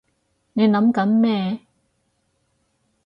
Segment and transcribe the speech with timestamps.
[0.53, 1.59] 你諗緊咩？